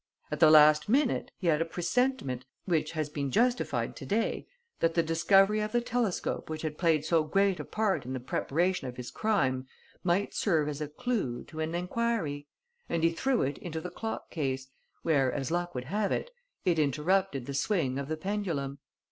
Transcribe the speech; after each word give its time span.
At 0.31 0.39
the 0.39 0.49
last 0.49 0.89
minute, 0.89 1.29
he 1.37 1.45
had 1.45 1.61
a 1.61 1.63
presentiment, 1.63 2.43
which 2.65 2.93
has 2.93 3.07
been 3.07 3.29
justified 3.29 3.95
to 3.97 4.05
day, 4.07 4.47
that 4.79 4.95
the 4.95 5.03
discovery 5.03 5.59
of 5.61 5.73
the 5.73 5.79
telescope 5.79 6.49
which 6.49 6.63
had 6.63 6.79
played 6.79 7.05
so 7.05 7.23
great 7.23 7.59
a 7.59 7.63
part 7.63 8.03
in 8.03 8.13
the 8.13 8.19
preparation 8.19 8.87
of 8.87 8.97
his 8.97 9.11
crime 9.11 9.67
might 10.03 10.33
serve 10.33 10.67
as 10.67 10.81
a 10.81 10.87
clue 10.87 11.43
to 11.43 11.59
an 11.59 11.75
enquiry; 11.75 12.47
and 12.89 13.03
he 13.03 13.11
threw 13.11 13.43
it 13.43 13.59
into 13.59 13.79
the 13.79 13.91
clock 13.91 14.31
case, 14.31 14.69
where, 15.03 15.31
as 15.31 15.51
luck 15.51 15.75
would 15.75 15.85
have 15.85 16.11
it, 16.11 16.31
it 16.65 16.79
interrupted 16.79 17.45
the 17.45 17.53
swing 17.53 17.99
of 17.99 18.07
the 18.07 18.17
pendulum. 18.17 18.79